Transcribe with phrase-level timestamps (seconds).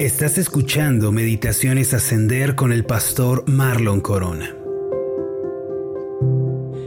[0.00, 4.56] Estás escuchando Meditaciones Ascender con el pastor Marlon Corona.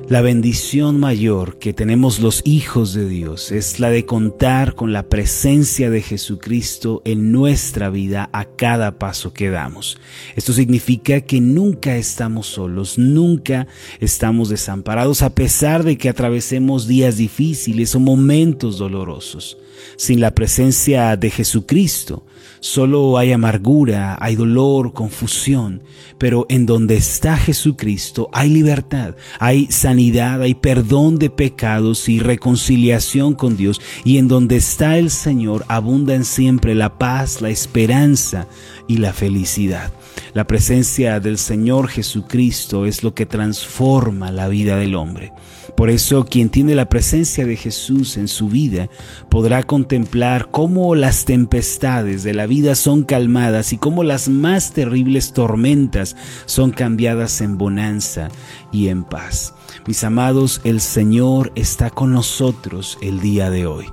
[0.09, 5.07] La bendición mayor que tenemos los hijos de Dios es la de contar con la
[5.07, 9.97] presencia de Jesucristo en nuestra vida a cada paso que damos.
[10.35, 13.67] Esto significa que nunca estamos solos, nunca
[14.01, 19.57] estamos desamparados a pesar de que atravesemos días difíciles o momentos dolorosos.
[19.95, 22.25] Sin la presencia de Jesucristo,
[22.59, 25.81] solo hay amargura, hay dolor, confusión,
[26.17, 33.35] pero en donde está Jesucristo hay libertad, hay sanidad, hay perdón de pecados y reconciliación
[33.35, 38.47] con Dios, y en donde está el Señor abundan siempre la paz, la esperanza
[38.87, 39.91] y la felicidad.
[40.33, 45.31] La presencia del Señor Jesucristo es lo que transforma la vida del hombre.
[45.77, 48.89] Por eso quien tiene la presencia de Jesús en su vida
[49.29, 55.33] podrá contemplar cómo las tempestades de la vida son calmadas y cómo las más terribles
[55.33, 56.15] tormentas
[56.47, 58.29] son cambiadas en bonanza
[58.71, 59.53] y en paz.
[59.85, 63.85] Mis amados, el Señor está con nosotros el día de hoy.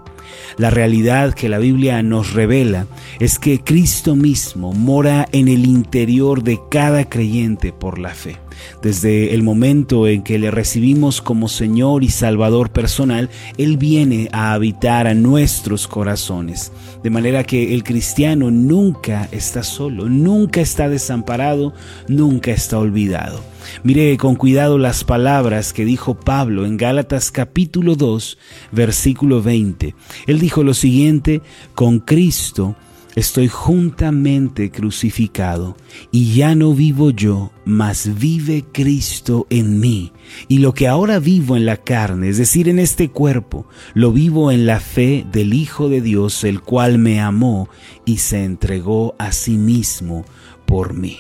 [0.57, 2.87] La realidad que la Biblia nos revela
[3.21, 8.39] es que Cristo mismo mora en el interior de cada creyente por la fe.
[8.83, 14.53] Desde el momento en que le recibimos como Señor y Salvador personal, Él viene a
[14.53, 16.73] habitar a nuestros corazones.
[17.03, 21.75] De manera que el cristiano nunca está solo, nunca está desamparado,
[22.09, 23.41] nunca está olvidado.
[23.83, 28.39] Mire con cuidado las palabras que dijo Pablo en Gálatas capítulo 2,
[28.73, 29.95] versículo 20.
[30.27, 31.43] Él dijo lo siguiente,
[31.75, 32.77] con Cristo
[33.15, 35.77] estoy juntamente crucificado,
[36.11, 40.13] y ya no vivo yo, mas vive Cristo en mí.
[40.49, 44.51] Y lo que ahora vivo en la carne, es decir, en este cuerpo, lo vivo
[44.51, 47.69] en la fe del Hijo de Dios, el cual me amó
[48.05, 50.25] y se entregó a sí mismo
[50.67, 51.19] por mí.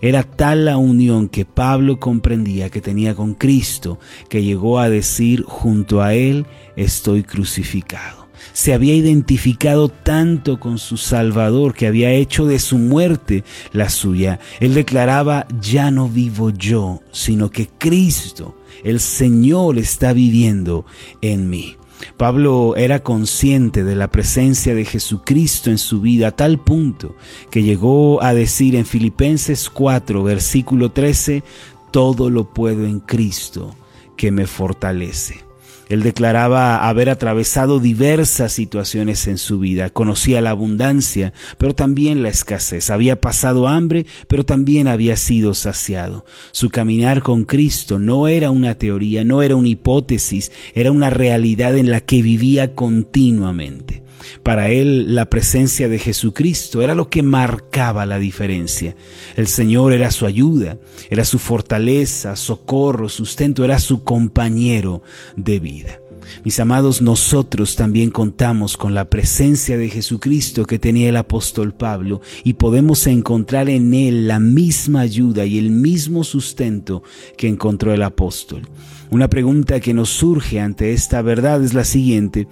[0.00, 5.44] Era tal la unión que Pablo comprendía que tenía con Cristo, que llegó a decir,
[5.46, 8.21] junto a Él estoy crucificado
[8.52, 14.40] se había identificado tanto con su Salvador que había hecho de su muerte la suya.
[14.60, 20.84] Él declaraba, ya no vivo yo, sino que Cristo, el Señor, está viviendo
[21.20, 21.76] en mí.
[22.16, 27.16] Pablo era consciente de la presencia de Jesucristo en su vida a tal punto
[27.50, 31.42] que llegó a decir en Filipenses 4, versículo 13,
[31.90, 33.76] todo lo puedo en Cristo
[34.16, 35.51] que me fortalece.
[35.88, 39.90] Él declaraba haber atravesado diversas situaciones en su vida.
[39.90, 42.90] Conocía la abundancia, pero también la escasez.
[42.90, 46.24] Había pasado hambre, pero también había sido saciado.
[46.52, 51.76] Su caminar con Cristo no era una teoría, no era una hipótesis, era una realidad
[51.76, 54.02] en la que vivía continuamente.
[54.42, 58.96] Para él la presencia de Jesucristo era lo que marcaba la diferencia.
[59.36, 60.78] El Señor era su ayuda,
[61.10, 65.02] era su fortaleza, socorro, sustento, era su compañero
[65.36, 65.98] de vida.
[66.44, 72.20] Mis amados, nosotros también contamos con la presencia de Jesucristo que tenía el apóstol Pablo
[72.44, 77.02] y podemos encontrar en él la misma ayuda y el mismo sustento
[77.36, 78.62] que encontró el apóstol.
[79.10, 82.48] Una pregunta que nos surge ante esta verdad es la siguiente.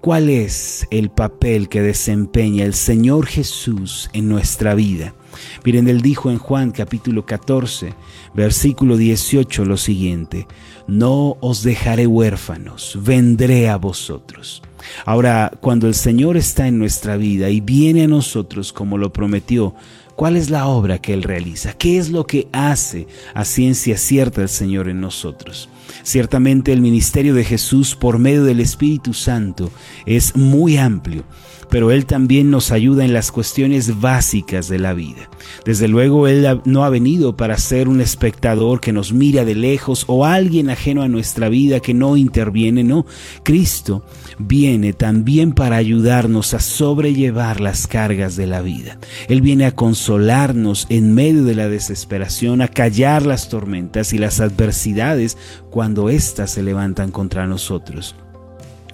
[0.00, 5.14] ¿Cuál es el papel que desempeña el Señor Jesús en nuestra vida?
[5.62, 7.92] Miren, él dijo en Juan capítulo 14,
[8.32, 10.46] versículo 18 lo siguiente,
[10.86, 14.62] no os dejaré huérfanos, vendré a vosotros.
[15.04, 19.74] Ahora, cuando el Señor está en nuestra vida y viene a nosotros como lo prometió,
[20.20, 21.72] ¿Cuál es la obra que Él realiza?
[21.72, 25.70] ¿Qué es lo que hace a ciencia cierta el Señor en nosotros?
[26.02, 29.70] Ciertamente el ministerio de Jesús por medio del Espíritu Santo
[30.06, 31.24] es muy amplio
[31.70, 35.30] pero Él también nos ayuda en las cuestiones básicas de la vida.
[35.64, 40.04] Desde luego, Él no ha venido para ser un espectador que nos mira de lejos
[40.08, 43.06] o alguien ajeno a nuestra vida que no interviene, no.
[43.42, 44.04] Cristo
[44.38, 48.98] viene también para ayudarnos a sobrellevar las cargas de la vida.
[49.28, 54.40] Él viene a consolarnos en medio de la desesperación, a callar las tormentas y las
[54.40, 55.38] adversidades
[55.70, 58.16] cuando éstas se levantan contra nosotros.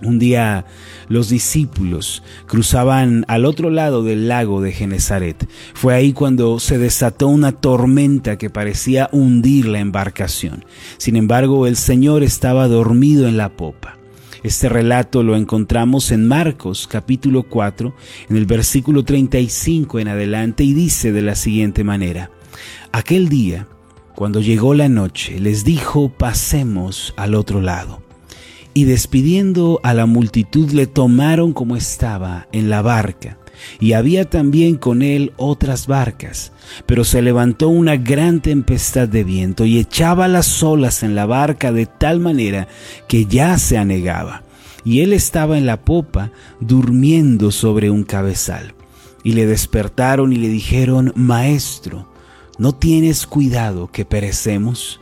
[0.02, 0.66] Un día
[1.08, 5.48] los discípulos cruzaban al otro lado del lago de Genezaret.
[5.75, 10.64] Fue ahí cuando se desató una tormenta que parecía hundir la embarcación.
[10.98, 13.96] Sin embargo, el Señor estaba dormido en la popa.
[14.43, 17.94] Este relato lo encontramos en Marcos capítulo 4,
[18.28, 22.31] en el versículo 35 en adelante, y dice de la siguiente manera,
[22.93, 23.66] Aquel día,
[24.14, 28.06] cuando llegó la noche, les dijo, pasemos al otro lado
[28.76, 33.38] y despidiendo a la multitud le tomaron como estaba en la barca,
[33.81, 36.52] y había también con él otras barcas.
[36.84, 41.73] Pero se levantó una gran tempestad de viento y echaba las olas en la barca
[41.73, 42.69] de tal manera
[43.08, 44.43] que ya se anegaba.
[44.84, 46.31] Y él estaba en la popa
[46.61, 48.75] durmiendo sobre un cabezal.
[49.25, 52.12] Y le despertaron y le dijeron, Maestro,
[52.58, 55.00] ¿no tienes cuidado que perecemos?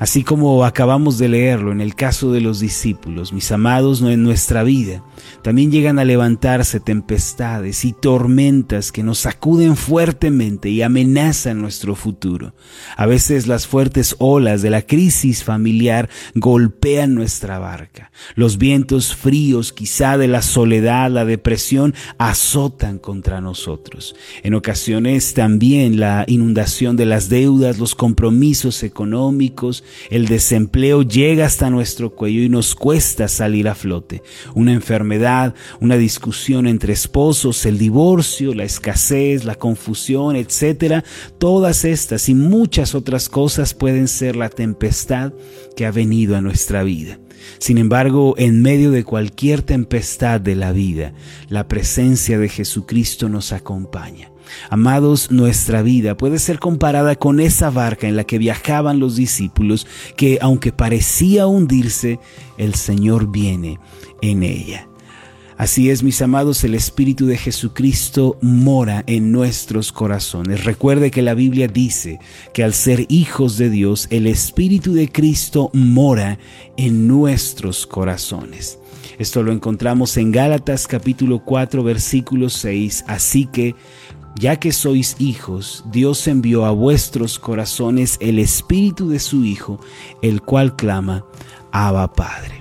[0.00, 4.62] Así como acabamos de leerlo en el caso de los discípulos, mis amados, en nuestra
[4.62, 5.04] vida
[5.42, 12.54] también llegan a levantarse tempestades y tormentas que nos sacuden fuertemente y amenazan nuestro futuro.
[12.96, 18.10] A veces las fuertes olas de la crisis familiar golpean nuestra barca.
[18.34, 24.14] Los vientos fríos, quizá de la soledad, la depresión, azotan contra nosotros.
[24.42, 31.70] En ocasiones también la inundación de las deudas, los compromisos económicos, el desempleo llega hasta
[31.70, 34.22] nuestro cuello y nos cuesta salir a flote.
[34.54, 41.04] Una enfermedad, una discusión entre esposos, el divorcio, la escasez, la confusión, etcétera,
[41.38, 45.32] todas estas y muchas otras cosas pueden ser la tempestad
[45.76, 47.18] que ha venido a nuestra vida.
[47.58, 51.14] Sin embargo, en medio de cualquier tempestad de la vida,
[51.48, 54.29] la presencia de Jesucristo nos acompaña.
[54.68, 59.86] Amados, nuestra vida puede ser comparada con esa barca en la que viajaban los discípulos,
[60.16, 62.20] que aunque parecía hundirse,
[62.58, 63.78] el Señor viene
[64.22, 64.86] en ella.
[65.60, 70.64] Así es, mis amados, el Espíritu de Jesucristo mora en nuestros corazones.
[70.64, 72.18] Recuerde que la Biblia dice
[72.54, 76.38] que al ser hijos de Dios, el Espíritu de Cristo mora
[76.78, 78.78] en nuestros corazones.
[79.18, 83.04] Esto lo encontramos en Gálatas capítulo 4 versículo 6.
[83.06, 83.74] Así que
[84.36, 89.80] ya que sois hijos, Dios envió a vuestros corazones el Espíritu de su Hijo,
[90.22, 91.24] el cual clama,
[91.72, 92.60] Abba Padre.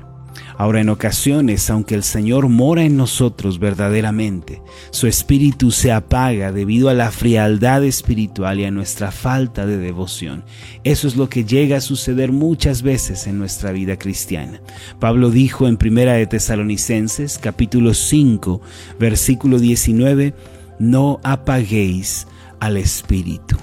[0.59, 4.61] Ahora en ocasiones, aunque el Señor mora en nosotros verdaderamente,
[4.91, 10.43] su espíritu se apaga debido a la frialdad espiritual y a nuestra falta de devoción.
[10.83, 14.59] Eso es lo que llega a suceder muchas veces en nuestra vida cristiana.
[14.99, 18.59] Pablo dijo en Primera de Tesalonicenses, capítulo 5,
[18.99, 20.33] versículo 19,
[20.79, 22.27] no apaguéis
[22.59, 23.57] al Espíritu.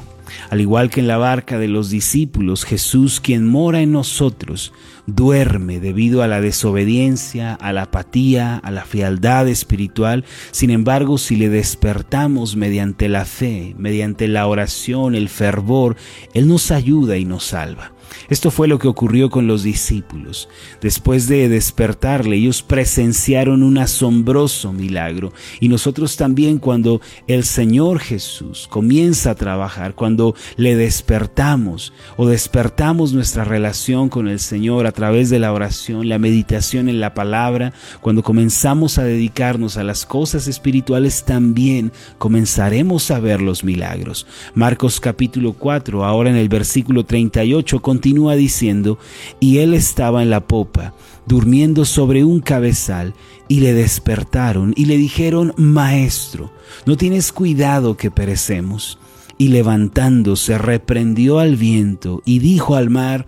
[0.50, 4.72] Al igual que en la barca de los discípulos, Jesús, quien mora en nosotros,
[5.06, 10.24] duerme debido a la desobediencia, a la apatía, a la frialdad espiritual.
[10.50, 15.96] Sin embargo, si le despertamos mediante la fe, mediante la oración, el fervor,
[16.34, 17.92] Él nos ayuda y nos salva.
[18.28, 20.48] Esto fue lo que ocurrió con los discípulos.
[20.80, 25.32] Después de despertarle, ellos presenciaron un asombroso milagro.
[25.60, 33.12] Y nosotros también cuando el Señor Jesús comienza a trabajar, cuando le despertamos o despertamos
[33.12, 37.72] nuestra relación con el Señor a través de la oración, la meditación en la palabra,
[38.00, 44.26] cuando comenzamos a dedicarnos a las cosas espirituales, también comenzaremos a ver los milagros.
[44.54, 48.98] Marcos capítulo 4, ahora en el versículo 38, continúa diciendo,
[49.40, 50.92] y él estaba en la popa,
[51.24, 53.14] durmiendo sobre un cabezal,
[53.48, 56.52] y le despertaron y le dijeron, Maestro,
[56.84, 58.98] ¿no tienes cuidado que perecemos?
[59.38, 63.26] Y levantándose reprendió al viento y dijo al mar,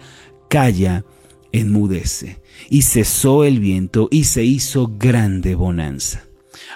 [0.48, 1.06] Calla,
[1.50, 2.42] enmudece.
[2.68, 6.27] Y cesó el viento y se hizo grande bonanza.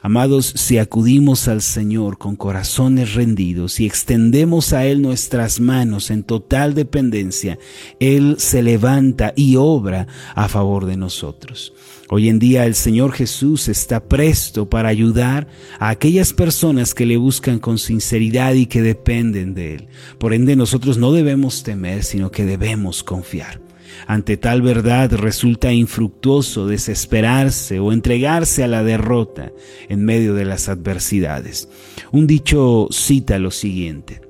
[0.02, 6.22] Amados, si acudimos al Señor con corazones rendidos y extendemos a Él nuestras manos en
[6.22, 7.58] total dependencia,
[8.00, 11.72] Él se levanta y obra a favor de nosotros.
[12.08, 17.16] Hoy en día el Señor Jesús está presto para ayudar a aquellas personas que le
[17.16, 19.88] buscan con sinceridad y que dependen de Él.
[20.18, 23.71] Por ende nosotros no debemos temer, sino que debemos confiar.
[24.06, 29.52] Ante tal verdad resulta infructuoso desesperarse o entregarse a la derrota
[29.88, 31.68] en medio de las adversidades.
[32.10, 34.20] Un dicho cita lo siguiente.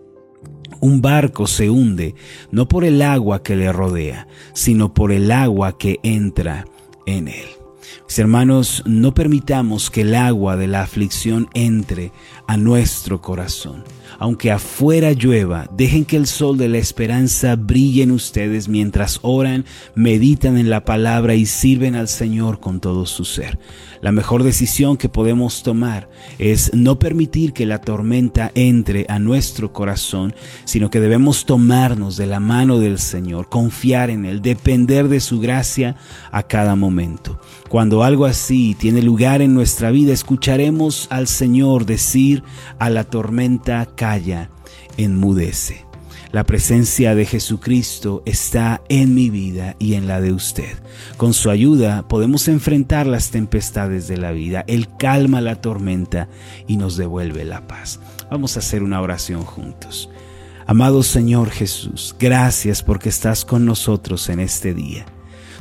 [0.80, 2.14] Un barco se hunde
[2.50, 6.66] no por el agua que le rodea, sino por el agua que entra
[7.06, 7.46] en él.
[8.06, 12.12] Mis hermanos, no permitamos que el agua de la aflicción entre
[12.46, 13.84] a nuestro corazón.
[14.18, 19.64] Aunque afuera llueva, dejen que el sol de la esperanza brille en ustedes mientras oran,
[19.94, 23.58] meditan en la palabra y sirven al Señor con todo su ser.
[24.00, 29.72] La mejor decisión que podemos tomar es no permitir que la tormenta entre a nuestro
[29.72, 35.20] corazón, sino que debemos tomarnos de la mano del Señor, confiar en Él, depender de
[35.20, 35.96] su gracia
[36.32, 37.40] a cada momento.
[37.68, 42.42] Cuando algo así tiene lugar en nuestra vida, escucharemos al Señor decir
[42.78, 44.50] a la tormenta, calla,
[44.96, 45.86] enmudece.
[46.32, 50.76] La presencia de Jesucristo está en mi vida y en la de usted.
[51.16, 54.64] Con su ayuda podemos enfrentar las tempestades de la vida.
[54.66, 56.28] Él calma la tormenta
[56.66, 58.00] y nos devuelve la paz.
[58.28, 60.10] Vamos a hacer una oración juntos.
[60.66, 65.06] Amado Señor Jesús, gracias porque estás con nosotros en este día.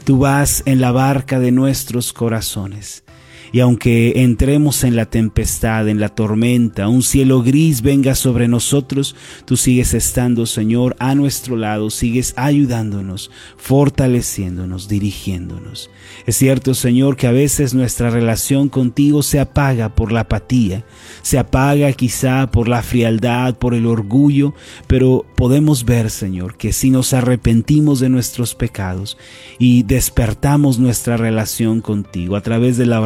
[0.03, 3.03] Tú vas en la barca de nuestros corazones
[3.51, 9.15] y aunque entremos en la tempestad, en la tormenta, un cielo gris venga sobre nosotros,
[9.45, 15.89] tú sigues estando, Señor, a nuestro lado, sigues ayudándonos, fortaleciéndonos, dirigiéndonos.
[16.25, 20.85] Es cierto, Señor, que a veces nuestra relación contigo se apaga por la apatía,
[21.21, 24.53] se apaga quizá por la frialdad, por el orgullo,
[24.87, 29.17] pero podemos ver, Señor, que si nos arrepentimos de nuestros pecados
[29.59, 32.99] y despertamos nuestra relación contigo a través de la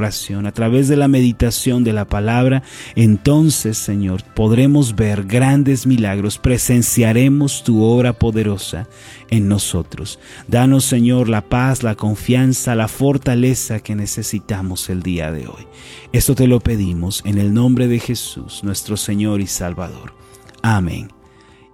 [0.46, 2.64] a través de la meditación de la palabra,
[2.96, 8.88] entonces, Señor, podremos ver grandes milagros, presenciaremos tu obra poderosa
[9.30, 10.20] en nosotros.
[10.48, 15.68] Danos, Señor, la paz, la confianza, la fortaleza que necesitamos el día de hoy.
[16.12, 20.14] Esto te lo pedimos en el nombre de Jesús, nuestro Señor y Salvador.
[20.62, 21.10] Amén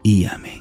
[0.03, 0.60] y amén.